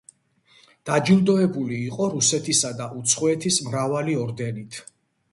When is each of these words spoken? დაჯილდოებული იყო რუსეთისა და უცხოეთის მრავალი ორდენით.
დაჯილდოებული 0.89 1.75
იყო 1.89 2.07
რუსეთისა 2.13 2.71
და 2.79 2.87
უცხოეთის 3.01 3.59
მრავალი 3.69 4.17
ორდენით. 4.23 4.81